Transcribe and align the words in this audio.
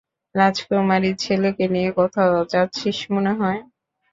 রাজকুমারী, 0.35 1.11
ছেলেকে 1.23 1.65
নিয়ে 1.73 1.89
কোথাও 1.97 2.33
যাচ্ছিস 2.53 2.97
মনে 3.13 3.31
হয়? 3.39 3.59